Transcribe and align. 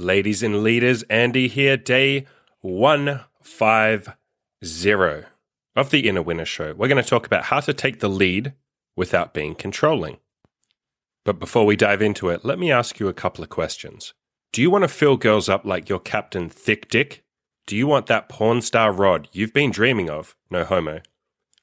Ladies 0.00 0.44
and 0.44 0.62
leaders, 0.62 1.02
Andy 1.10 1.48
here, 1.48 1.76
day 1.76 2.24
150 2.60 5.24
of 5.74 5.90
the 5.90 6.08
Inner 6.08 6.22
Winner 6.22 6.44
Show. 6.44 6.72
We're 6.72 6.86
going 6.86 7.02
to 7.02 7.10
talk 7.10 7.26
about 7.26 7.42
how 7.42 7.58
to 7.58 7.74
take 7.74 7.98
the 7.98 8.08
lead 8.08 8.52
without 8.94 9.34
being 9.34 9.56
controlling. 9.56 10.18
But 11.24 11.40
before 11.40 11.66
we 11.66 11.74
dive 11.74 12.00
into 12.00 12.28
it, 12.28 12.44
let 12.44 12.60
me 12.60 12.70
ask 12.70 13.00
you 13.00 13.08
a 13.08 13.12
couple 13.12 13.42
of 13.42 13.50
questions. 13.50 14.14
Do 14.52 14.62
you 14.62 14.70
want 14.70 14.84
to 14.84 14.88
fill 14.88 15.16
girls 15.16 15.48
up 15.48 15.64
like 15.64 15.88
your 15.88 15.98
Captain 15.98 16.48
Thick 16.48 16.88
Dick? 16.88 17.24
Do 17.66 17.76
you 17.76 17.88
want 17.88 18.06
that 18.06 18.28
porn 18.28 18.62
star 18.62 18.92
rod 18.92 19.28
you've 19.32 19.52
been 19.52 19.72
dreaming 19.72 20.08
of? 20.08 20.36
No 20.48 20.64
homo. 20.64 21.00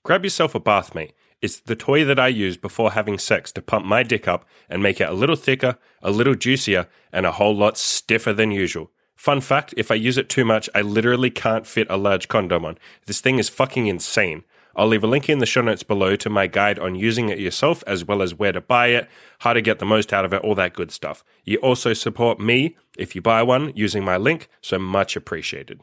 Grab 0.04 0.26
yourself 0.26 0.54
a 0.56 0.60
Bathmate. 0.60 1.14
It's 1.46 1.60
the 1.60 1.76
toy 1.76 2.04
that 2.06 2.18
I 2.18 2.30
use 2.30 2.58
before 2.58 2.94
having 2.94 3.20
sex 3.20 3.52
to 3.52 3.62
pump 3.62 3.86
my 3.86 4.02
dick 4.02 4.28
up 4.28 4.46
and 4.68 4.82
make 4.82 5.00
it 5.00 5.08
a 5.08 5.14
little 5.14 5.36
thicker, 5.36 5.78
a 6.02 6.10
little 6.10 6.34
juicier, 6.34 6.88
and 7.14 7.24
a 7.24 7.34
whole 7.34 7.56
lot 7.56 7.78
stiffer 7.78 8.34
than 8.34 8.50
usual. 8.50 8.90
Fun 9.16 9.42
fact 9.42 9.72
if 9.78 9.92
I 9.92 9.94
use 9.94 10.18
it 10.18 10.28
too 10.28 10.44
much, 10.44 10.72
I 10.74 10.82
literally 10.82 11.30
can't 11.30 11.68
fit 11.68 11.86
a 11.88 11.98
large 11.98 12.30
condom 12.30 12.66
on. 12.66 12.80
This 13.06 13.22
thing 13.22 13.38
is 13.38 13.48
fucking 13.48 13.86
insane. 13.86 14.44
I'll 14.76 14.88
leave 14.88 15.04
a 15.04 15.08
link 15.08 15.30
in 15.30 15.38
the 15.38 15.46
show 15.46 15.62
notes 15.62 15.84
below 15.84 16.16
to 16.16 16.32
my 16.32 16.48
guide 16.48 16.80
on 16.80 16.96
using 16.96 17.30
it 17.30 17.38
yourself, 17.38 17.84
as 17.86 18.04
well 18.04 18.24
as 18.24 18.34
where 18.34 18.52
to 18.52 18.60
buy 18.60 18.88
it, 18.88 19.08
how 19.42 19.54
to 19.54 19.62
get 19.62 19.78
the 19.78 19.86
most 19.86 20.12
out 20.12 20.26
of 20.26 20.34
it, 20.34 20.42
all 20.42 20.56
that 20.56 20.74
good 20.74 20.90
stuff. 20.90 21.24
You 21.44 21.60
also 21.60 21.94
support 21.94 22.40
me 22.40 22.76
if 22.98 23.14
you 23.14 23.22
buy 23.22 23.44
one 23.44 23.72
using 23.76 24.04
my 24.04 24.18
link, 24.18 24.50
so 24.62 24.80
much 24.80 25.16
appreciated. 25.16 25.82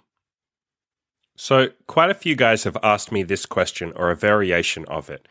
So, 1.37 1.69
quite 1.87 2.11
a 2.11 2.15
few 2.15 2.35
guys 2.35 2.65
have 2.65 2.77
asked 2.83 3.13
me 3.13 3.23
this 3.23 3.47
question 3.47 3.93
or 3.95 4.11
a 4.11 4.17
variation 4.17 4.85
of 4.87 5.09
it. 5.09 5.29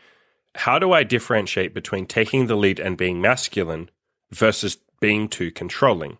How 0.56 0.78
do 0.78 0.92
I 0.92 1.02
differentiate 1.02 1.74
between 1.74 2.06
taking 2.06 2.46
the 2.46 2.56
lead 2.56 2.78
and 2.78 2.96
being 2.96 3.20
masculine 3.20 3.90
versus 4.30 4.76
being 5.00 5.28
too 5.28 5.50
controlling? 5.50 6.18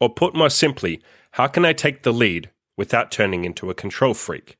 Or 0.00 0.12
put 0.12 0.34
more 0.34 0.50
simply, 0.50 1.02
how 1.32 1.46
can 1.46 1.64
I 1.64 1.72
take 1.72 2.02
the 2.02 2.12
lead 2.12 2.50
without 2.76 3.10
turning 3.10 3.44
into 3.44 3.70
a 3.70 3.74
control 3.74 4.14
freak? 4.14 4.56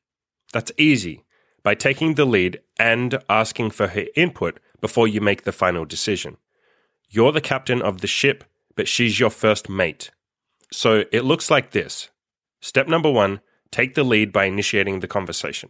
That's 0.53 0.71
easy 0.77 1.23
by 1.63 1.75
taking 1.75 2.15
the 2.15 2.25
lead 2.25 2.59
and 2.79 3.19
asking 3.29 3.71
for 3.71 3.87
her 3.87 4.05
input 4.15 4.59
before 4.81 5.07
you 5.07 5.21
make 5.21 5.43
the 5.43 5.51
final 5.51 5.85
decision. 5.85 6.37
You're 7.09 7.31
the 7.31 7.41
captain 7.41 7.81
of 7.81 8.01
the 8.01 8.07
ship, 8.07 8.43
but 8.75 8.87
she's 8.87 9.19
your 9.19 9.29
first 9.29 9.69
mate. 9.69 10.11
So 10.71 11.03
it 11.11 11.25
looks 11.25 11.51
like 11.51 11.71
this. 11.71 12.09
Step 12.61 12.87
number 12.87 13.11
one, 13.11 13.41
take 13.71 13.95
the 13.95 14.03
lead 14.03 14.31
by 14.31 14.45
initiating 14.45 14.99
the 14.99 15.07
conversation. 15.07 15.69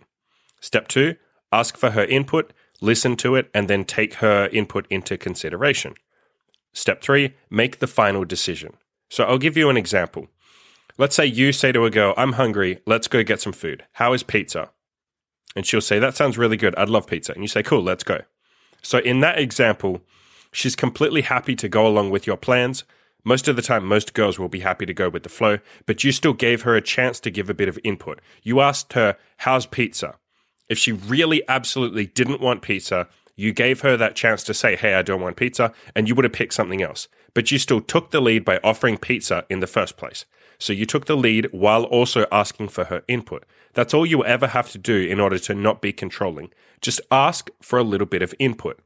Step 0.61 0.87
two, 0.87 1.15
ask 1.51 1.77
for 1.77 1.91
her 1.91 2.03
input, 2.03 2.53
listen 2.81 3.15
to 3.17 3.35
it, 3.35 3.49
and 3.53 3.67
then 3.67 3.85
take 3.85 4.15
her 4.15 4.47
input 4.51 4.85
into 4.89 5.17
consideration. 5.17 5.93
Step 6.73 7.01
three, 7.01 7.33
make 7.49 7.79
the 7.79 7.87
final 7.87 8.23
decision. 8.25 8.77
So 9.09 9.23
I'll 9.23 9.37
give 9.37 9.57
you 9.57 9.69
an 9.69 9.77
example. 9.77 10.27
Let's 10.97 11.15
say 11.15 11.25
you 11.25 11.51
say 11.51 11.71
to 11.71 11.85
a 11.85 11.89
girl, 11.89 12.13
I'm 12.17 12.33
hungry, 12.33 12.81
let's 12.85 13.07
go 13.07 13.23
get 13.23 13.41
some 13.41 13.53
food. 13.53 13.85
How 13.93 14.13
is 14.13 14.23
pizza? 14.23 14.71
And 15.55 15.65
she'll 15.65 15.81
say, 15.81 15.97
That 15.99 16.15
sounds 16.15 16.37
really 16.37 16.57
good. 16.57 16.75
I'd 16.75 16.89
love 16.89 17.07
pizza. 17.07 17.33
And 17.33 17.41
you 17.41 17.47
say, 17.47 17.63
Cool, 17.63 17.83
let's 17.83 18.03
go. 18.03 18.21
So 18.81 18.99
in 18.99 19.19
that 19.21 19.39
example, 19.39 20.01
she's 20.51 20.75
completely 20.75 21.21
happy 21.21 21.55
to 21.55 21.67
go 21.67 21.87
along 21.87 22.11
with 22.11 22.27
your 22.27 22.37
plans. 22.37 22.83
Most 23.23 23.47
of 23.47 23.55
the 23.55 23.61
time, 23.61 23.85
most 23.85 24.13
girls 24.13 24.39
will 24.39 24.47
be 24.47 24.61
happy 24.61 24.85
to 24.85 24.93
go 24.93 25.09
with 25.09 25.23
the 25.23 25.29
flow, 25.29 25.59
but 25.85 26.03
you 26.03 26.11
still 26.11 26.33
gave 26.33 26.61
her 26.61 26.75
a 26.75 26.81
chance 26.81 27.19
to 27.21 27.31
give 27.31 27.49
a 27.49 27.53
bit 27.53 27.67
of 27.67 27.79
input. 27.83 28.21
You 28.43 28.61
asked 28.61 28.93
her, 28.93 29.17
How's 29.37 29.65
pizza? 29.65 30.15
If 30.69 30.77
she 30.77 30.91
really 30.91 31.43
absolutely 31.49 32.05
didn't 32.05 32.41
want 32.41 32.61
pizza, 32.61 33.07
you 33.35 33.53
gave 33.53 33.81
her 33.81 33.97
that 33.97 34.15
chance 34.15 34.43
to 34.43 34.53
say, 34.53 34.75
Hey, 34.75 34.93
I 34.93 35.01
don't 35.01 35.21
want 35.21 35.37
pizza, 35.37 35.73
and 35.95 36.07
you 36.07 36.15
would 36.15 36.25
have 36.25 36.33
picked 36.33 36.53
something 36.53 36.81
else. 36.81 37.07
But 37.33 37.51
you 37.51 37.57
still 37.57 37.81
took 37.81 38.11
the 38.11 38.21
lead 38.21 38.45
by 38.45 38.59
offering 38.63 38.97
pizza 38.97 39.45
in 39.49 39.59
the 39.59 39.67
first 39.67 39.97
place. 39.97 40.25
So 40.59 40.73
you 40.73 40.85
took 40.85 41.05
the 41.05 41.15
lead 41.15 41.47
while 41.51 41.85
also 41.85 42.25
asking 42.31 42.67
for 42.67 42.83
her 42.85 43.03
input. 43.07 43.45
That's 43.73 43.93
all 43.93 44.05
you 44.05 44.25
ever 44.25 44.47
have 44.47 44.69
to 44.71 44.77
do 44.77 44.95
in 44.95 45.19
order 45.19 45.39
to 45.39 45.53
not 45.55 45.81
be 45.81 45.93
controlling. 45.93 46.51
Just 46.81 46.99
ask 47.11 47.49
for 47.61 47.79
a 47.79 47.83
little 47.83 48.07
bit 48.07 48.21
of 48.21 48.35
input. 48.39 48.79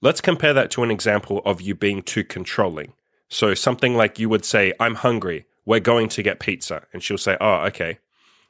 Let's 0.00 0.22
compare 0.22 0.54
that 0.54 0.70
to 0.72 0.82
an 0.82 0.90
example 0.90 1.42
of 1.44 1.60
you 1.60 1.74
being 1.74 2.02
too 2.02 2.24
controlling. 2.24 2.94
So 3.28 3.52
something 3.54 3.94
like 3.94 4.18
you 4.18 4.28
would 4.30 4.44
say, 4.44 4.72
I'm 4.80 4.94
hungry, 4.94 5.46
we're 5.66 5.80
going 5.80 6.08
to 6.10 6.22
get 6.22 6.40
pizza. 6.40 6.86
And 6.92 7.02
she'll 7.02 7.18
say, 7.18 7.36
Oh, 7.40 7.64
okay. 7.66 7.98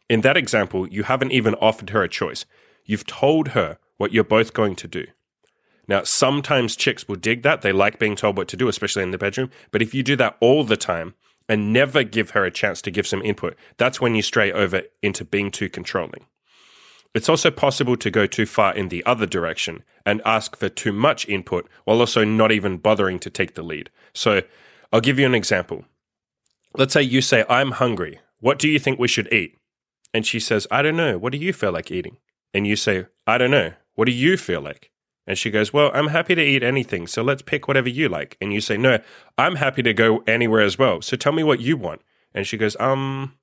In 0.09 0.21
that 0.21 0.37
example, 0.37 0.89
you 0.89 1.05
haven't 1.05 1.33
even 1.33 1.55
offered 1.57 1.91
her 1.91 2.03
a 2.03 2.09
choice. 2.09 2.45
You've 2.85 3.07
told 3.07 3.49
her 3.49 3.79
what 3.97 4.13
you're 4.13 4.25
both 4.25 4.55
going 4.55 4.77
to 4.77 4.89
do. 4.89 5.07
Now, 5.89 6.03
sometimes 6.03 6.77
chicks 6.77 7.07
will 7.07 7.17
dig 7.17 7.43
that. 7.43 7.63
They 7.63 7.73
like 7.73 7.99
being 7.99 8.17
told 8.17 8.37
what 8.37 8.49
to 8.49 8.57
do, 8.57 8.69
especially 8.69 9.03
in 9.03 9.13
the 9.13 9.19
bedroom. 9.19 9.51
But 9.71 9.83
if 9.83 9.95
you 9.95 10.03
do 10.03 10.17
that 10.17 10.37
all 10.41 10.65
the 10.65 10.77
time, 10.77 11.15
and 11.49 11.73
never 11.73 12.03
give 12.03 12.31
her 12.31 12.45
a 12.45 12.51
chance 12.51 12.83
to 12.83 12.91
give 12.91 13.07
some 13.07 13.23
input, 13.23 13.57
that's 13.77 14.01
when 14.01 14.15
you 14.15 14.23
stray 14.23 14.53
over 14.53 14.83
into 15.03 15.25
being 15.25 15.51
too 15.51 15.69
controlling. 15.69 16.27
It's 17.15 17.29
also 17.29 17.51
possible 17.51 17.97
to 17.97 18.11
go 18.11 18.27
too 18.27 18.47
far 18.47 18.75
in 18.75 18.89
the 18.89 19.05
other 19.07 19.27
direction 19.27 19.85
and 20.05 20.21
ask 20.25 20.57
for 20.57 20.69
too 20.69 20.93
much 20.93 21.27
input 21.29 21.69
while 21.85 22.01
also 22.01 22.25
not 22.25 22.53
even 22.53 22.77
bothering 22.77 23.19
to 23.21 23.31
take 23.31 23.55
the 23.55 23.63
lead. 23.63 23.91
So 24.13 24.43
I'll 24.93 25.01
give 25.01 25.19
you 25.19 25.27
an 25.27 25.35
example. 25.35 25.85
Let's 26.75 26.93
say 26.93 27.03
you 27.03 27.23
say, 27.23 27.45
I'm 27.49 27.73
hungry. 27.73 28.21
What 28.41 28.59
do 28.59 28.69
you 28.69 28.79
think 28.79 28.99
we 28.99 29.09
should 29.09 29.33
eat? 29.33 29.57
And 30.17 30.27
she 30.27 30.41
says, 30.41 30.67
I 30.71 30.81
don't 30.81 30.97
know. 30.97 31.19
What 31.19 31.33
do 31.33 31.39
you 31.39 31.53
feel 31.53 31.73
like 31.73 31.91
eating? 31.91 32.17
And 32.55 32.67
you 32.67 32.75
say, 32.75 33.05
I 33.27 33.37
don't 33.37 33.51
know. 33.51 33.75
What 33.97 34.07
do 34.07 34.13
you 34.13 34.39
feel 34.39 34.63
like? 34.63 34.91
And 35.27 35.37
she 35.37 35.51
goes, 35.51 35.75
Well, 35.75 35.91
I'm 35.93 36.07
happy 36.07 36.35
to 36.35 36.43
eat 36.43 36.63
anything, 36.63 37.07
so 37.07 37.21
let's 37.23 37.43
pick 37.43 37.69
whatever 37.69 37.91
you 37.91 38.09
like. 38.09 38.39
And 38.41 38.51
you 38.51 38.63
say, 38.63 38.79
No, 38.79 38.99
I'm 39.37 39.57
happy 39.57 39.83
to 39.83 39.93
go 39.93 40.25
anywhere 40.27 40.63
as 40.63 40.79
well. 40.79 41.03
So 41.03 41.19
tell 41.19 41.33
me 41.33 41.43
what 41.43 41.61
you 41.61 41.77
want. 41.77 42.01
And 42.33 42.47
she 42.47 42.57
goes, 42.57 42.79
Um, 42.81 43.35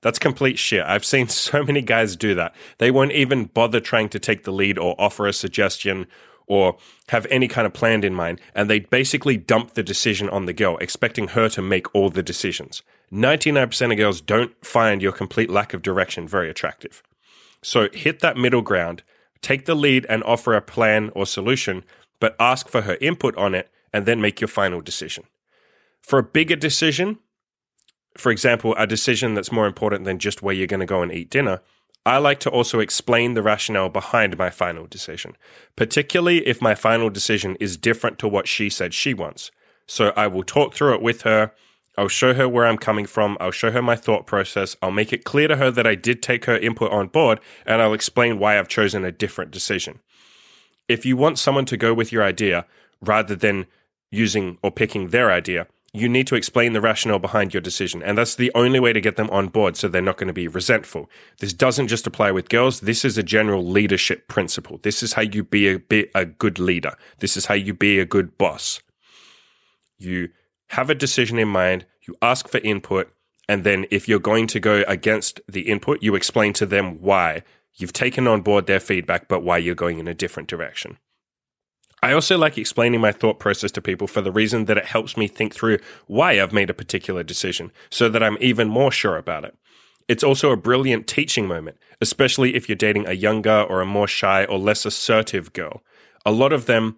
that's 0.00 0.20
complete 0.20 0.56
shit. 0.56 0.84
I've 0.86 1.04
seen 1.04 1.26
so 1.50 1.64
many 1.64 1.82
guys 1.82 2.14
do 2.14 2.32
that. 2.36 2.54
They 2.78 2.92
won't 2.92 3.10
even 3.10 3.46
bother 3.46 3.80
trying 3.80 4.08
to 4.10 4.20
take 4.20 4.44
the 4.44 4.52
lead 4.52 4.78
or 4.78 4.94
offer 5.00 5.26
a 5.26 5.32
suggestion 5.32 6.06
or 6.48 6.76
have 7.08 7.26
any 7.30 7.48
kind 7.48 7.66
of 7.66 7.72
plan 7.72 8.02
in 8.04 8.14
mind. 8.14 8.40
And 8.54 8.68
they 8.68 8.80
basically 8.80 9.36
dump 9.36 9.74
the 9.74 9.82
decision 9.82 10.28
on 10.28 10.46
the 10.46 10.52
girl, 10.52 10.76
expecting 10.78 11.28
her 11.28 11.48
to 11.50 11.62
make 11.62 11.94
all 11.94 12.10
the 12.10 12.22
decisions. 12.22 12.82
99% 13.12 13.90
of 13.90 13.96
girls 13.96 14.20
don't 14.20 14.52
find 14.64 15.00
your 15.00 15.12
complete 15.12 15.50
lack 15.50 15.72
of 15.74 15.82
direction 15.82 16.26
very 16.26 16.50
attractive. 16.50 17.02
So 17.62 17.88
hit 17.92 18.20
that 18.20 18.36
middle 18.36 18.62
ground 18.62 19.02
Take 19.40 19.66
the 19.66 19.74
lead 19.74 20.06
and 20.08 20.22
offer 20.24 20.54
a 20.54 20.62
plan 20.62 21.10
or 21.14 21.26
solution, 21.26 21.84
but 22.20 22.36
ask 22.40 22.68
for 22.68 22.82
her 22.82 22.96
input 23.00 23.36
on 23.36 23.54
it 23.54 23.70
and 23.92 24.06
then 24.06 24.20
make 24.20 24.40
your 24.40 24.48
final 24.48 24.80
decision. 24.80 25.24
For 26.02 26.18
a 26.18 26.24
bigger 26.24 26.56
decision, 26.56 27.18
for 28.16 28.32
example, 28.32 28.74
a 28.76 28.86
decision 28.86 29.34
that's 29.34 29.52
more 29.52 29.66
important 29.66 30.04
than 30.04 30.18
just 30.18 30.42
where 30.42 30.54
you're 30.54 30.66
going 30.66 30.80
to 30.80 30.86
go 30.86 31.02
and 31.02 31.12
eat 31.12 31.30
dinner, 31.30 31.60
I 32.06 32.18
like 32.18 32.40
to 32.40 32.50
also 32.50 32.80
explain 32.80 33.34
the 33.34 33.42
rationale 33.42 33.90
behind 33.90 34.38
my 34.38 34.50
final 34.50 34.86
decision, 34.86 35.36
particularly 35.76 36.46
if 36.46 36.62
my 36.62 36.74
final 36.74 37.10
decision 37.10 37.56
is 37.60 37.76
different 37.76 38.18
to 38.20 38.28
what 38.28 38.48
she 38.48 38.70
said 38.70 38.94
she 38.94 39.12
wants. 39.12 39.50
So 39.86 40.12
I 40.16 40.26
will 40.26 40.42
talk 40.42 40.74
through 40.74 40.94
it 40.94 41.02
with 41.02 41.22
her 41.22 41.52
I'll 41.98 42.06
show 42.06 42.32
her 42.32 42.48
where 42.48 42.64
I'm 42.64 42.78
coming 42.78 43.06
from. 43.06 43.36
I'll 43.40 43.50
show 43.50 43.72
her 43.72 43.82
my 43.82 43.96
thought 43.96 44.24
process. 44.24 44.76
I'll 44.80 44.92
make 44.92 45.12
it 45.12 45.24
clear 45.24 45.48
to 45.48 45.56
her 45.56 45.68
that 45.72 45.86
I 45.86 45.96
did 45.96 46.22
take 46.22 46.44
her 46.44 46.56
input 46.56 46.92
on 46.92 47.08
board, 47.08 47.40
and 47.66 47.82
I'll 47.82 47.92
explain 47.92 48.38
why 48.38 48.56
I've 48.56 48.68
chosen 48.68 49.04
a 49.04 49.10
different 49.10 49.50
decision. 49.50 49.98
If 50.86 51.04
you 51.04 51.16
want 51.16 51.40
someone 51.40 51.64
to 51.64 51.76
go 51.76 51.92
with 51.92 52.12
your 52.12 52.22
idea 52.22 52.66
rather 53.00 53.34
than 53.34 53.66
using 54.12 54.58
or 54.62 54.70
picking 54.70 55.08
their 55.08 55.32
idea, 55.32 55.66
you 55.92 56.08
need 56.08 56.26
to 56.26 56.34
explain 56.34 56.74
the 56.74 56.80
rationale 56.80 57.18
behind 57.18 57.54
your 57.54 57.60
decision. 57.60 58.02
And 58.02 58.18
that's 58.18 58.34
the 58.34 58.52
only 58.54 58.78
way 58.78 58.92
to 58.92 59.00
get 59.00 59.16
them 59.16 59.30
on 59.30 59.48
board 59.48 59.76
so 59.76 59.88
they're 59.88 60.02
not 60.02 60.18
going 60.18 60.28
to 60.28 60.34
be 60.34 60.48
resentful. 60.48 61.08
This 61.40 61.52
doesn't 61.52 61.88
just 61.88 62.06
apply 62.06 62.30
with 62.30 62.50
girls. 62.50 62.80
This 62.80 63.04
is 63.04 63.16
a 63.16 63.22
general 63.22 63.64
leadership 63.64 64.28
principle. 64.28 64.78
This 64.82 65.02
is 65.02 65.14
how 65.14 65.22
you 65.22 65.44
be 65.44 65.68
a, 65.68 65.78
be 65.78 66.08
a 66.14 66.26
good 66.26 66.58
leader. 66.58 66.94
This 67.20 67.36
is 67.36 67.46
how 67.46 67.54
you 67.54 67.72
be 67.72 67.98
a 67.98 68.04
good 68.04 68.36
boss. 68.36 68.82
You 69.96 70.28
have 70.68 70.90
a 70.90 70.94
decision 70.94 71.38
in 71.38 71.48
mind, 71.48 71.86
you 72.06 72.14
ask 72.20 72.48
for 72.48 72.58
input, 72.58 73.10
and 73.48 73.64
then 73.64 73.86
if 73.90 74.06
you're 74.06 74.18
going 74.18 74.46
to 74.48 74.60
go 74.60 74.84
against 74.86 75.40
the 75.48 75.62
input, 75.62 76.02
you 76.02 76.14
explain 76.14 76.52
to 76.54 76.66
them 76.66 77.00
why 77.00 77.42
you've 77.74 77.94
taken 77.94 78.28
on 78.28 78.42
board 78.42 78.66
their 78.66 78.80
feedback, 78.80 79.26
but 79.26 79.42
why 79.42 79.56
you're 79.56 79.74
going 79.74 79.98
in 79.98 80.06
a 80.06 80.14
different 80.14 80.48
direction. 80.48 80.98
I 82.02 82.12
also 82.12 82.38
like 82.38 82.56
explaining 82.56 83.00
my 83.00 83.12
thought 83.12 83.38
process 83.38 83.72
to 83.72 83.82
people 83.82 84.06
for 84.06 84.20
the 84.20 84.32
reason 84.32 84.66
that 84.66 84.78
it 84.78 84.86
helps 84.86 85.16
me 85.16 85.26
think 85.26 85.54
through 85.54 85.78
why 86.06 86.40
I've 86.40 86.52
made 86.52 86.70
a 86.70 86.74
particular 86.74 87.22
decision 87.22 87.72
so 87.90 88.08
that 88.08 88.22
I'm 88.22 88.38
even 88.40 88.68
more 88.68 88.92
sure 88.92 89.16
about 89.16 89.44
it. 89.44 89.56
It's 90.06 90.24
also 90.24 90.50
a 90.50 90.56
brilliant 90.56 91.06
teaching 91.06 91.46
moment, 91.46 91.76
especially 92.00 92.54
if 92.54 92.68
you're 92.68 92.76
dating 92.76 93.06
a 93.06 93.12
younger 93.12 93.62
or 93.62 93.80
a 93.80 93.86
more 93.86 94.08
shy 94.08 94.44
or 94.44 94.58
less 94.58 94.86
assertive 94.86 95.52
girl. 95.52 95.82
A 96.24 96.32
lot 96.32 96.52
of 96.52 96.66
them 96.66 96.96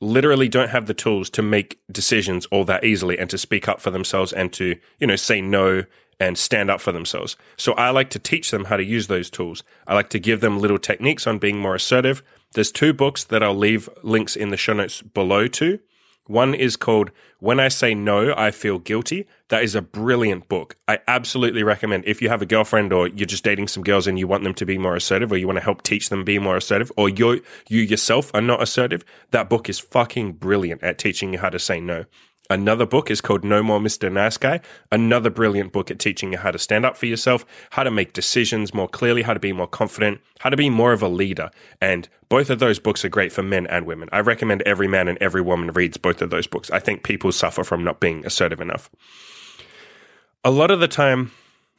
literally 0.00 0.48
don't 0.48 0.70
have 0.70 0.86
the 0.86 0.94
tools 0.94 1.28
to 1.30 1.42
make 1.42 1.78
decisions 1.90 2.46
all 2.46 2.64
that 2.64 2.84
easily 2.84 3.18
and 3.18 3.28
to 3.30 3.38
speak 3.38 3.68
up 3.68 3.80
for 3.80 3.90
themselves 3.90 4.32
and 4.32 4.52
to, 4.52 4.76
you 4.98 5.06
know, 5.06 5.16
say 5.16 5.40
no 5.40 5.84
and 6.18 6.38
stand 6.38 6.70
up 6.70 6.80
for 6.80 6.92
themselves. 6.92 7.36
So 7.56 7.72
I 7.74 7.90
like 7.90 8.10
to 8.10 8.18
teach 8.18 8.50
them 8.50 8.66
how 8.66 8.76
to 8.76 8.84
use 8.84 9.06
those 9.06 9.28
tools. 9.28 9.62
I 9.86 9.94
like 9.94 10.08
to 10.10 10.18
give 10.18 10.40
them 10.40 10.58
little 10.58 10.78
techniques 10.78 11.26
on 11.26 11.38
being 11.38 11.58
more 11.58 11.74
assertive. 11.74 12.22
There's 12.56 12.72
two 12.72 12.94
books 12.94 13.22
that 13.24 13.42
I'll 13.42 13.54
leave 13.54 13.86
links 14.02 14.34
in 14.34 14.48
the 14.48 14.56
show 14.56 14.72
notes 14.72 15.02
below 15.02 15.46
to. 15.46 15.78
One 16.26 16.54
is 16.54 16.74
called 16.74 17.10
When 17.38 17.60
I 17.60 17.68
Say 17.68 17.94
No, 17.94 18.32
I 18.34 18.50
Feel 18.50 18.78
Guilty. 18.78 19.26
That 19.48 19.62
is 19.62 19.74
a 19.74 19.82
brilliant 19.82 20.48
book. 20.48 20.74
I 20.88 21.00
absolutely 21.06 21.62
recommend 21.62 22.04
if 22.06 22.22
you 22.22 22.30
have 22.30 22.40
a 22.40 22.46
girlfriend 22.46 22.94
or 22.94 23.08
you're 23.08 23.26
just 23.26 23.44
dating 23.44 23.68
some 23.68 23.82
girls 23.82 24.06
and 24.06 24.18
you 24.18 24.26
want 24.26 24.42
them 24.42 24.54
to 24.54 24.64
be 24.64 24.78
more 24.78 24.96
assertive 24.96 25.30
or 25.30 25.36
you 25.36 25.46
want 25.46 25.58
to 25.58 25.64
help 25.64 25.82
teach 25.82 26.08
them 26.08 26.24
be 26.24 26.38
more 26.38 26.56
assertive 26.56 26.90
or 26.96 27.10
you 27.10 27.42
you 27.68 27.82
yourself 27.82 28.30
are 28.32 28.40
not 28.40 28.62
assertive, 28.62 29.04
that 29.32 29.50
book 29.50 29.68
is 29.68 29.78
fucking 29.78 30.32
brilliant 30.32 30.82
at 30.82 30.96
teaching 30.96 31.34
you 31.34 31.40
how 31.40 31.50
to 31.50 31.58
say 31.58 31.78
no. 31.78 32.06
Another 32.48 32.86
book 32.86 33.10
is 33.10 33.20
called 33.20 33.44
No 33.44 33.62
More 33.62 33.80
Mr. 33.80 34.10
Nice 34.12 34.36
Guy. 34.36 34.60
Another 34.92 35.30
brilliant 35.30 35.72
book 35.72 35.90
at 35.90 35.98
teaching 35.98 36.32
you 36.32 36.38
how 36.38 36.50
to 36.50 36.58
stand 36.58 36.86
up 36.86 36.96
for 36.96 37.06
yourself, 37.06 37.44
how 37.70 37.82
to 37.82 37.90
make 37.90 38.12
decisions 38.12 38.72
more 38.72 38.88
clearly, 38.88 39.22
how 39.22 39.34
to 39.34 39.40
be 39.40 39.52
more 39.52 39.66
confident, 39.66 40.20
how 40.40 40.50
to 40.50 40.56
be 40.56 40.70
more 40.70 40.92
of 40.92 41.02
a 41.02 41.08
leader. 41.08 41.50
And 41.80 42.08
both 42.28 42.48
of 42.50 42.58
those 42.58 42.78
books 42.78 43.04
are 43.04 43.08
great 43.08 43.32
for 43.32 43.42
men 43.42 43.66
and 43.66 43.84
women. 43.84 44.08
I 44.12 44.20
recommend 44.20 44.62
every 44.62 44.86
man 44.86 45.08
and 45.08 45.18
every 45.18 45.42
woman 45.42 45.72
reads 45.72 45.96
both 45.96 46.22
of 46.22 46.30
those 46.30 46.46
books. 46.46 46.70
I 46.70 46.78
think 46.78 47.02
people 47.02 47.32
suffer 47.32 47.64
from 47.64 47.82
not 47.82 48.00
being 48.00 48.24
assertive 48.24 48.60
enough. 48.60 48.90
A 50.44 50.50
lot 50.50 50.70
of 50.70 50.78
the 50.78 50.88
time, 50.88 51.32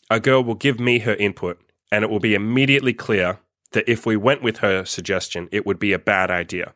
a 0.09 0.19
girl 0.19 0.43
will 0.43 0.55
give 0.55 0.79
me 0.79 0.99
her 0.99 1.15
input, 1.15 1.61
and 1.91 2.03
it 2.03 2.09
will 2.09 2.19
be 2.19 2.35
immediately 2.35 2.93
clear 2.93 3.39
that 3.71 3.89
if 3.89 4.05
we 4.05 4.17
went 4.17 4.41
with 4.41 4.57
her 4.57 4.83
suggestion, 4.83 5.47
it 5.51 5.65
would 5.65 5.79
be 5.79 5.93
a 5.93 5.99
bad 5.99 6.29
idea. 6.31 6.73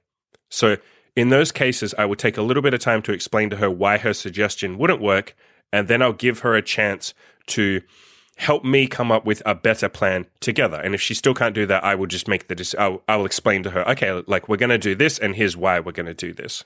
So 0.49 0.77
in 1.15 1.29
those 1.29 1.51
cases, 1.51 1.93
I 1.97 2.05
would 2.05 2.19
take 2.19 2.37
a 2.37 2.41
little 2.41 2.63
bit 2.63 2.73
of 2.73 2.79
time 2.79 3.01
to 3.03 3.13
explain 3.13 3.49
to 3.49 3.57
her 3.57 3.69
why 3.69 3.97
her 3.97 4.13
suggestion 4.13 4.77
wouldn't 4.77 5.01
work, 5.01 5.35
and 5.73 5.87
then 5.87 6.01
I'll 6.01 6.13
give 6.13 6.39
her 6.39 6.55
a 6.55 6.61
chance 6.61 7.13
to 7.47 7.81
help 8.37 8.63
me 8.63 8.87
come 8.87 9.11
up 9.11 9.25
with 9.25 9.43
a 9.45 9.53
better 9.53 9.89
plan 9.89 10.25
together. 10.39 10.79
And 10.79 10.95
if 10.95 11.01
she 11.01 11.13
still 11.13 11.33
can't 11.33 11.53
do 11.53 11.65
that, 11.67 11.83
I 11.83 11.95
will 11.95 12.07
just 12.07 12.27
make 12.27 12.47
the 12.47 12.55
decision. 12.55 12.81
I'll, 12.81 13.03
I'll 13.07 13.25
explain 13.25 13.63
to 13.63 13.71
her, 13.71 13.87
okay, 13.89 14.23
like 14.25 14.47
we're 14.47 14.57
going 14.57 14.69
to 14.69 14.77
do 14.77 14.95
this, 14.95 15.19
and 15.19 15.35
here's 15.35 15.57
why 15.57 15.79
we're 15.79 15.91
going 15.91 16.05
to 16.07 16.13
do 16.13 16.33
this. 16.33 16.63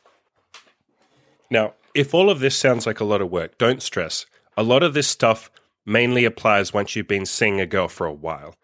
Now, 1.50 1.74
if 1.94 2.14
all 2.14 2.30
of 2.30 2.40
this 2.40 2.56
sounds 2.56 2.86
like 2.86 3.00
a 3.00 3.06
lot 3.06 3.22
of 3.22 3.32
work, 3.32 3.58
don't 3.58 3.82
stress. 3.82 4.26
A 4.58 4.64
lot 4.64 4.84
of 4.84 4.94
this 4.94 5.08
stuff 5.08 5.50
mainly 5.86 6.26
applies 6.26 6.74
once 6.74 6.96
you've 6.96 7.08
been 7.08 7.26
seeing 7.26 7.60
a 7.60 7.66
girl 7.66 7.88
for 7.88 8.08
a 8.08 8.14
while. 8.14 8.56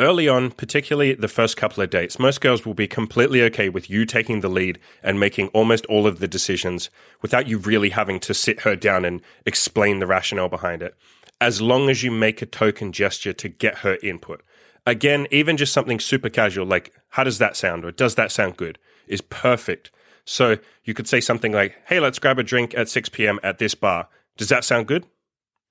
Early 0.00 0.26
on, 0.26 0.50
particularly 0.50 1.14
the 1.14 1.28
first 1.28 1.56
couple 1.56 1.80
of 1.80 1.88
dates, 1.88 2.18
most 2.18 2.40
girls 2.40 2.66
will 2.66 2.74
be 2.74 2.88
completely 2.88 3.40
okay 3.44 3.68
with 3.68 3.88
you 3.88 4.04
taking 4.04 4.40
the 4.40 4.48
lead 4.48 4.80
and 5.04 5.20
making 5.20 5.48
almost 5.48 5.86
all 5.86 6.08
of 6.08 6.18
the 6.18 6.26
decisions 6.26 6.90
without 7.22 7.46
you 7.46 7.58
really 7.58 7.90
having 7.90 8.18
to 8.20 8.34
sit 8.34 8.62
her 8.62 8.74
down 8.74 9.04
and 9.04 9.22
explain 9.46 10.00
the 10.00 10.06
rationale 10.08 10.48
behind 10.48 10.82
it, 10.82 10.96
as 11.40 11.62
long 11.62 11.88
as 11.88 12.02
you 12.02 12.10
make 12.10 12.42
a 12.42 12.46
token 12.46 12.90
gesture 12.90 13.32
to 13.34 13.48
get 13.48 13.78
her 13.78 13.96
input. 14.02 14.42
Again, 14.84 15.28
even 15.30 15.56
just 15.56 15.72
something 15.72 16.00
super 16.00 16.28
casual 16.28 16.66
like, 16.66 16.92
how 17.10 17.22
does 17.22 17.38
that 17.38 17.56
sound? 17.56 17.84
or 17.84 17.92
does 17.92 18.16
that 18.16 18.32
sound 18.32 18.56
good? 18.56 18.80
is 19.06 19.20
perfect. 19.20 19.92
So 20.24 20.56
you 20.82 20.92
could 20.92 21.06
say 21.06 21.20
something 21.20 21.52
like, 21.52 21.76
hey, 21.86 22.00
let's 22.00 22.18
grab 22.18 22.40
a 22.40 22.42
drink 22.42 22.74
at 22.76 22.88
6 22.88 23.10
p.m. 23.10 23.38
at 23.44 23.58
this 23.58 23.76
bar. 23.76 24.08
Does 24.36 24.48
that 24.48 24.64
sound 24.64 24.88
good? 24.88 25.06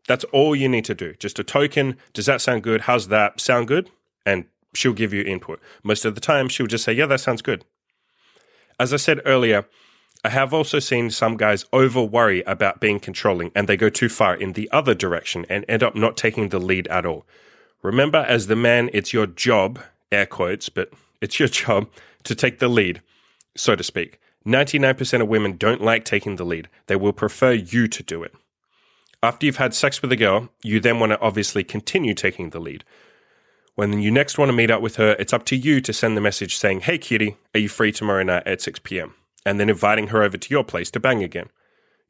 That's 0.08 0.24
all 0.26 0.56
you 0.56 0.70
need 0.70 0.86
to 0.86 0.96
do. 0.96 1.14
Just 1.16 1.40
a 1.40 1.44
token. 1.44 1.98
Does 2.14 2.28
that 2.28 2.42
sound 2.42 2.64
good? 2.64 2.82
How's 2.82 3.10
that? 3.10 3.42
Sound 3.42 3.68
good? 3.68 3.90
And 4.26 4.46
she'll 4.74 4.94
give 4.94 5.14
you 5.14 5.24
input. 5.24 5.60
Most 5.84 6.06
of 6.06 6.16
the 6.16 6.22
time, 6.22 6.50
she'll 6.50 6.68
just 6.68 6.84
say, 6.84 6.94
Yeah, 6.94 7.06
that 7.08 7.20
sounds 7.20 7.42
good. 7.42 7.66
As 8.80 8.94
I 8.94 8.98
said 8.98 9.22
earlier, 9.26 9.66
I 10.26 10.30
have 10.30 10.54
also 10.54 10.80
seen 10.80 11.12
some 11.12 11.36
guys 11.36 11.66
over 11.74 12.02
worry 12.02 12.44
about 12.44 12.80
being 12.80 13.00
controlling 13.00 13.52
and 13.54 13.68
they 13.68 13.78
go 13.78 13.90
too 13.90 14.10
far 14.10 14.36
in 14.36 14.54
the 14.54 14.70
other 14.72 14.96
direction 14.96 15.46
and 15.50 15.66
end 15.68 15.84
up 15.84 15.96
not 15.96 16.16
taking 16.16 16.50
the 16.50 16.60
lead 16.60 16.88
at 16.88 17.06
all. 17.06 17.26
Remember, 17.82 18.20
as 18.20 18.48
the 18.48 18.56
man, 18.56 18.90
it's 18.94 19.12
your 19.12 19.28
job, 19.28 19.80
air 20.12 20.26
quotes, 20.26 20.70
but 20.70 20.94
it's 21.20 21.40
your 21.40 21.50
job 21.50 21.90
to 22.24 22.36
take 22.36 22.60
the 22.60 22.70
lead, 22.70 23.02
so 23.56 23.76
to 23.76 23.84
speak. 23.84 24.20
99% 24.46 25.22
of 25.22 25.28
women 25.28 25.58
don't 25.58 25.82
like 25.82 26.06
taking 26.06 26.38
the 26.38 26.46
lead. 26.46 26.70
They 26.88 26.96
will 26.96 27.14
prefer 27.14 27.52
you 27.52 27.88
to 27.90 28.04
do 28.04 28.24
it. 28.24 28.34
After 29.22 29.46
you've 29.46 29.58
had 29.58 29.74
sex 29.74 30.02
with 30.02 30.12
a 30.12 30.18
girl, 30.18 30.50
you 30.64 30.80
then 30.80 31.00
want 31.00 31.12
to 31.12 31.20
obviously 31.22 31.64
continue 31.64 32.14
taking 32.14 32.50
the 32.50 32.60
lead. 32.60 32.84
When 33.76 34.02
you 34.02 34.12
next 34.12 34.38
want 34.38 34.50
to 34.50 34.54
meet 34.54 34.70
up 34.70 34.84
with 34.84 34.98
her, 34.98 35.16
it's 35.18 35.34
up 35.34 35.46
to 35.46 35.56
you 35.56 35.82
to 35.82 35.92
send 35.92 36.16
the 36.16 36.22
message 36.22 36.58
saying, 36.58 36.82
Hey, 36.82 37.00
cutie, 37.00 37.38
are 37.56 37.60
you 37.60 37.68
free 37.68 37.92
tomorrow 37.92 38.22
night 38.22 38.46
at 38.46 38.62
6 38.62 38.80
p.m.? 38.84 39.16
And 39.48 39.60
then 39.60 39.70
inviting 39.70 40.08
her 40.10 40.22
over 40.22 40.38
to 40.38 40.50
your 40.52 40.64
place 40.64 40.92
to 40.92 41.00
bang 41.00 41.24
again. 41.24 41.50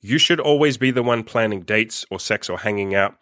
You 0.02 0.18
should 0.18 0.42
always 0.42 0.78
be 0.78 0.92
the 0.92 1.02
one 1.02 1.24
planning 1.24 1.62
dates 1.62 2.06
or 2.12 2.20
sex 2.20 2.50
or 2.50 2.60
hanging 2.60 2.94
out. 2.94 3.16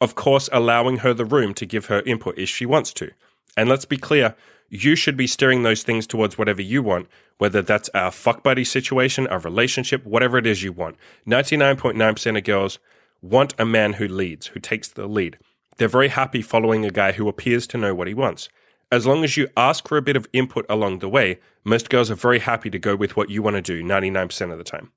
Of 0.00 0.14
course, 0.14 0.48
allowing 0.52 0.98
her 0.98 1.12
the 1.12 1.26
room 1.26 1.52
to 1.52 1.66
give 1.66 1.86
her 1.86 2.00
input 2.00 2.38
if 2.38 2.48
she 2.48 2.64
wants 2.64 2.94
to. 2.94 3.10
And 3.58 3.68
let's 3.68 3.84
be 3.84 3.98
clear, 3.98 4.34
you 4.70 4.96
should 4.96 5.18
be 5.18 5.26
steering 5.26 5.62
those 5.62 5.82
things 5.82 6.06
towards 6.06 6.38
whatever 6.38 6.62
you 6.62 6.82
want, 6.82 7.08
whether 7.36 7.60
that's 7.60 7.90
a 7.92 8.10
fuck 8.10 8.42
buddy 8.42 8.64
situation, 8.64 9.28
a 9.30 9.38
relationship, 9.38 10.06
whatever 10.06 10.38
it 10.38 10.46
is 10.46 10.62
you 10.62 10.72
want. 10.72 10.96
99.9% 11.26 12.38
of 12.38 12.44
girls 12.44 12.78
want 13.20 13.54
a 13.58 13.66
man 13.66 13.92
who 13.92 14.08
leads, 14.08 14.46
who 14.46 14.60
takes 14.60 14.88
the 14.88 15.06
lead. 15.06 15.38
They're 15.82 15.88
very 15.88 16.10
happy 16.10 16.42
following 16.42 16.84
a 16.84 16.90
guy 16.90 17.10
who 17.10 17.28
appears 17.28 17.66
to 17.66 17.76
know 17.76 17.92
what 17.92 18.06
he 18.06 18.14
wants. 18.14 18.48
As 18.92 19.04
long 19.04 19.24
as 19.24 19.36
you 19.36 19.48
ask 19.56 19.88
for 19.88 19.96
a 19.96 20.00
bit 20.02 20.14
of 20.14 20.28
input 20.32 20.64
along 20.68 21.00
the 21.00 21.08
way, 21.08 21.40
most 21.64 21.90
girls 21.90 22.08
are 22.08 22.14
very 22.14 22.38
happy 22.38 22.70
to 22.70 22.78
go 22.78 22.94
with 22.94 23.16
what 23.16 23.30
you 23.30 23.42
want 23.42 23.56
to 23.56 23.62
do 23.62 23.82
99% 23.82 24.52
of 24.52 24.58
the 24.58 24.62
time. 24.62 24.92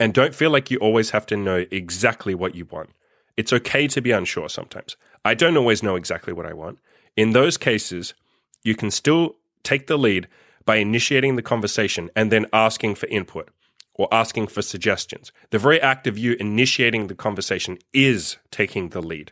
And 0.00 0.14
don't 0.14 0.34
feel 0.34 0.48
like 0.48 0.70
you 0.70 0.78
always 0.78 1.10
have 1.10 1.26
to 1.26 1.36
know 1.36 1.66
exactly 1.70 2.34
what 2.34 2.54
you 2.54 2.64
want. 2.64 2.88
It's 3.36 3.52
okay 3.52 3.86
to 3.86 4.00
be 4.00 4.12
unsure 4.12 4.48
sometimes. 4.48 4.96
I 5.26 5.34
don't 5.34 5.58
always 5.58 5.82
know 5.82 5.94
exactly 5.94 6.32
what 6.32 6.46
I 6.46 6.54
want. 6.54 6.78
In 7.18 7.32
those 7.32 7.58
cases, 7.58 8.14
you 8.62 8.74
can 8.74 8.90
still 8.90 9.36
take 9.62 9.88
the 9.88 9.98
lead 9.98 10.26
by 10.64 10.76
initiating 10.76 11.36
the 11.36 11.42
conversation 11.42 12.08
and 12.16 12.32
then 12.32 12.46
asking 12.50 12.94
for 12.94 13.08
input 13.08 13.50
or 13.92 14.08
asking 14.10 14.46
for 14.46 14.62
suggestions. 14.62 15.32
The 15.50 15.58
very 15.58 15.82
act 15.82 16.06
of 16.06 16.16
you 16.16 16.32
initiating 16.40 17.08
the 17.08 17.14
conversation 17.14 17.76
is 17.92 18.38
taking 18.50 18.88
the 18.88 19.02
lead. 19.02 19.30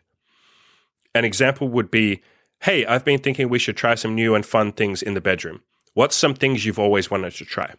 An 1.14 1.24
example 1.24 1.68
would 1.68 1.90
be 1.90 2.22
Hey, 2.62 2.86
I've 2.86 3.04
been 3.04 3.18
thinking 3.18 3.48
we 3.48 3.58
should 3.58 3.76
try 3.76 3.96
some 3.96 4.14
new 4.14 4.36
and 4.36 4.46
fun 4.46 4.70
things 4.70 5.02
in 5.02 5.14
the 5.14 5.20
bedroom. 5.20 5.62
What's 5.94 6.14
some 6.14 6.32
things 6.32 6.64
you've 6.64 6.78
always 6.78 7.10
wanted 7.10 7.32
to 7.34 7.44
try? 7.44 7.74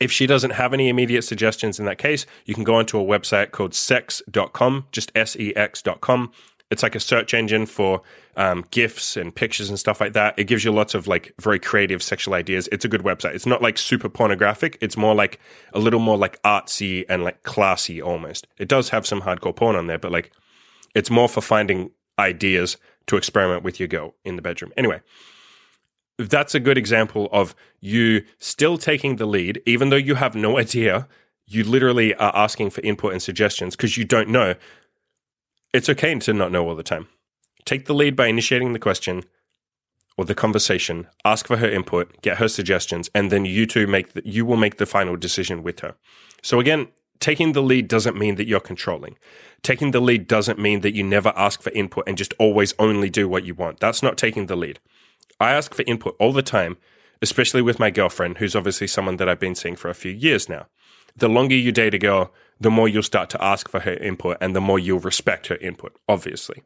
If 0.00 0.10
she 0.10 0.26
doesn't 0.26 0.50
have 0.50 0.74
any 0.74 0.88
immediate 0.88 1.22
suggestions 1.22 1.78
in 1.78 1.86
that 1.86 1.96
case, 1.96 2.26
you 2.46 2.54
can 2.54 2.64
go 2.64 2.74
onto 2.74 2.98
a 2.98 3.04
website 3.04 3.52
called 3.52 3.74
sex.com, 3.74 4.86
just 4.90 5.12
S 5.14 5.36
E 5.36 5.54
X.com. 5.54 6.32
It's 6.68 6.82
like 6.82 6.96
a 6.96 7.00
search 7.00 7.32
engine 7.32 7.64
for 7.64 8.02
um, 8.36 8.64
GIFs 8.72 9.16
and 9.16 9.32
pictures 9.32 9.68
and 9.68 9.78
stuff 9.78 10.00
like 10.00 10.14
that. 10.14 10.36
It 10.36 10.44
gives 10.48 10.64
you 10.64 10.72
lots 10.72 10.96
of 10.96 11.06
like 11.06 11.32
very 11.40 11.60
creative 11.60 12.02
sexual 12.02 12.34
ideas. 12.34 12.68
It's 12.72 12.84
a 12.84 12.88
good 12.88 13.02
website. 13.02 13.36
It's 13.36 13.46
not 13.46 13.62
like 13.62 13.78
super 13.78 14.08
pornographic. 14.08 14.76
It's 14.80 14.96
more 14.96 15.14
like 15.14 15.38
a 15.72 15.78
little 15.78 16.00
more 16.00 16.18
like 16.18 16.42
artsy 16.42 17.04
and 17.08 17.22
like 17.22 17.44
classy 17.44 18.02
almost. 18.02 18.48
It 18.58 18.66
does 18.66 18.88
have 18.88 19.06
some 19.06 19.22
hardcore 19.22 19.54
porn 19.54 19.76
on 19.76 19.86
there, 19.86 19.98
but 19.98 20.10
like 20.10 20.32
it's 20.92 21.08
more 21.08 21.28
for 21.28 21.40
finding 21.40 21.92
ideas 22.18 22.76
to 23.06 23.16
experiment 23.16 23.62
with 23.62 23.78
your 23.78 23.88
girl 23.88 24.14
in 24.24 24.36
the 24.36 24.42
bedroom. 24.42 24.72
Anyway, 24.76 25.00
that's 26.18 26.54
a 26.54 26.60
good 26.60 26.78
example 26.78 27.28
of 27.32 27.54
you 27.80 28.24
still 28.38 28.78
taking 28.78 29.16
the 29.16 29.26
lead, 29.26 29.62
even 29.66 29.90
though 29.90 29.96
you 29.96 30.14
have 30.14 30.34
no 30.34 30.58
idea. 30.64 31.08
You 31.48 31.62
literally 31.62 32.12
are 32.16 32.34
asking 32.34 32.70
for 32.70 32.80
input 32.80 33.12
and 33.12 33.22
suggestions 33.22 33.76
because 33.76 33.96
you 33.96 34.04
don't 34.04 34.28
know. 34.28 34.54
It's 35.72 35.88
okay 35.88 36.14
to 36.18 36.32
not 36.32 36.50
know 36.50 36.68
all 36.68 36.74
the 36.74 36.82
time. 36.82 37.06
Take 37.64 37.86
the 37.86 37.94
lead 37.94 38.16
by 38.16 38.26
initiating 38.26 38.72
the 38.72 38.78
question 38.78 39.22
or 40.16 40.24
the 40.24 40.34
conversation, 40.34 41.06
ask 41.24 41.46
for 41.46 41.58
her 41.58 41.68
input, 41.68 42.22
get 42.22 42.38
her 42.38 42.48
suggestions, 42.48 43.10
and 43.14 43.30
then 43.30 43.44
you 43.44 43.66
two 43.66 43.86
make 43.86 44.14
the, 44.14 44.22
you 44.24 44.46
will 44.46 44.56
make 44.56 44.78
the 44.78 44.86
final 44.86 45.14
decision 45.16 45.62
with 45.62 45.80
her. 45.80 45.94
So 46.42 46.58
again, 46.58 46.88
taking 47.20 47.52
the 47.52 47.62
lead 47.62 47.88
doesn't 47.88 48.16
mean 48.16 48.36
that 48.36 48.46
you're 48.46 48.60
controlling. 48.60 49.16
Taking 49.62 49.90
the 49.90 50.00
lead 50.00 50.26
doesn't 50.28 50.58
mean 50.58 50.80
that 50.80 50.94
you 50.94 51.02
never 51.02 51.32
ask 51.36 51.62
for 51.62 51.70
input 51.70 52.04
and 52.06 52.16
just 52.16 52.34
always 52.38 52.74
only 52.78 53.10
do 53.10 53.28
what 53.28 53.44
you 53.44 53.54
want. 53.54 53.80
That's 53.80 54.02
not 54.02 54.16
taking 54.16 54.46
the 54.46 54.56
lead. 54.56 54.78
I 55.40 55.52
ask 55.52 55.74
for 55.74 55.82
input 55.86 56.16
all 56.18 56.32
the 56.32 56.42
time, 56.42 56.76
especially 57.20 57.62
with 57.62 57.78
my 57.78 57.90
girlfriend, 57.90 58.38
who's 58.38 58.56
obviously 58.56 58.86
someone 58.86 59.16
that 59.16 59.28
I've 59.28 59.40
been 59.40 59.54
seeing 59.54 59.76
for 59.76 59.88
a 59.88 59.94
few 59.94 60.12
years 60.12 60.48
now. 60.48 60.66
The 61.16 61.28
longer 61.28 61.54
you 61.54 61.72
date 61.72 61.94
a 61.94 61.98
girl, 61.98 62.32
the 62.60 62.70
more 62.70 62.88
you'll 62.88 63.02
start 63.02 63.30
to 63.30 63.42
ask 63.42 63.68
for 63.68 63.80
her 63.80 63.94
input 63.94 64.38
and 64.40 64.54
the 64.54 64.60
more 64.60 64.78
you'll 64.78 64.98
respect 64.98 65.48
her 65.48 65.56
input, 65.56 65.96
obviously. 66.08 66.62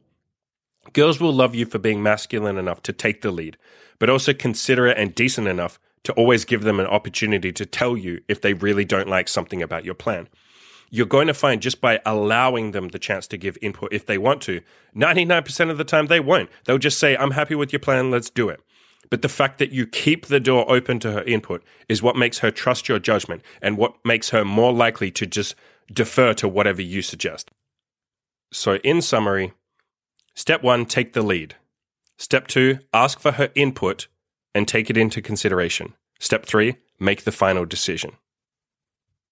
Girls 0.92 1.20
will 1.20 1.32
love 1.32 1.54
you 1.54 1.66
for 1.66 1.78
being 1.78 2.02
masculine 2.02 2.58
enough 2.58 2.82
to 2.82 2.92
take 2.92 3.20
the 3.20 3.30
lead, 3.30 3.56
but 3.98 4.10
also 4.10 4.32
considerate 4.32 4.98
and 4.98 5.14
decent 5.14 5.46
enough 5.46 5.78
to 6.04 6.12
always 6.14 6.44
give 6.44 6.62
them 6.62 6.80
an 6.80 6.86
opportunity 6.86 7.52
to 7.52 7.66
tell 7.66 7.96
you 7.96 8.20
if 8.28 8.40
they 8.40 8.54
really 8.54 8.84
don't 8.84 9.08
like 9.08 9.28
something 9.28 9.62
about 9.62 9.84
your 9.84 9.94
plan. 9.94 10.28
You're 10.90 11.06
going 11.06 11.28
to 11.28 11.34
find 11.34 11.62
just 11.62 11.80
by 11.80 12.00
allowing 12.04 12.72
them 12.72 12.88
the 12.88 12.98
chance 12.98 13.26
to 13.28 13.36
give 13.36 13.56
input 13.62 13.92
if 13.92 14.06
they 14.06 14.18
want 14.18 14.42
to, 14.42 14.60
99% 14.96 15.70
of 15.70 15.78
the 15.78 15.84
time 15.84 16.06
they 16.06 16.18
won't. 16.18 16.50
They'll 16.64 16.78
just 16.78 16.98
say, 16.98 17.16
I'm 17.16 17.30
happy 17.32 17.54
with 17.54 17.72
your 17.72 17.80
plan, 17.80 18.10
let's 18.10 18.30
do 18.30 18.48
it. 18.48 18.60
But 19.08 19.22
the 19.22 19.28
fact 19.28 19.58
that 19.58 19.72
you 19.72 19.86
keep 19.86 20.26
the 20.26 20.40
door 20.40 20.68
open 20.70 20.98
to 21.00 21.12
her 21.12 21.22
input 21.22 21.62
is 21.88 22.02
what 22.02 22.16
makes 22.16 22.38
her 22.38 22.50
trust 22.50 22.88
your 22.88 22.98
judgment 22.98 23.42
and 23.60 23.76
what 23.76 23.94
makes 24.04 24.30
her 24.30 24.44
more 24.44 24.72
likely 24.72 25.10
to 25.12 25.26
just 25.26 25.54
defer 25.92 26.32
to 26.34 26.48
whatever 26.48 26.82
you 26.82 27.02
suggest. 27.02 27.50
So, 28.52 28.76
in 28.76 29.00
summary, 29.00 29.52
step 30.34 30.62
one, 30.62 30.86
take 30.86 31.12
the 31.12 31.22
lead. 31.22 31.56
Step 32.18 32.46
two, 32.46 32.80
ask 32.92 33.18
for 33.18 33.32
her 33.32 33.50
input 33.54 34.06
and 34.54 34.66
take 34.66 34.90
it 34.90 34.96
into 34.96 35.22
consideration. 35.22 35.94
Step 36.18 36.44
three, 36.46 36.76
make 36.98 37.24
the 37.24 37.32
final 37.32 37.64
decision. 37.64 38.12